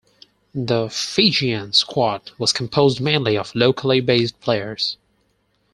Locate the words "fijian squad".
0.89-2.31